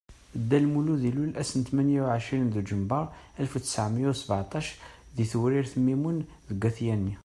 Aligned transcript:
Dda 0.41 0.57
Lmulud 0.63 1.03
ilul 1.09 1.31
ass 1.41 1.51
tmenya 1.67 1.99
u 2.03 2.05
ɛecrin 2.15 2.51
Duǧember 2.53 3.05
Alef 3.37 3.53
u 3.57 3.59
ttɛemya 3.61 4.07
u 4.11 4.13
sbaɛṭac 4.21 4.65
di 5.15 5.25
Tewrirt 5.31 5.73
Mimun 5.85 6.17
deg 6.49 6.63
At 6.69 6.77
Yanni. 6.85 7.15